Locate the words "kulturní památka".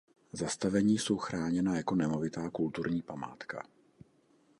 2.49-3.63